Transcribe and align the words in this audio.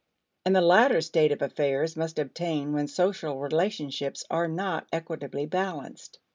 And 0.47 0.55
the 0.55 0.61
latter 0.61 0.99
state 1.01 1.31
of 1.31 1.43
affairs 1.43 1.95
must 1.95 2.17
obtain 2.17 2.73
when 2.73 2.87
social 2.87 3.37
relationships 3.39 4.23
are 4.31 4.47
not 4.47 4.87
equitably 4.91 5.45
balanced. 5.45 6.17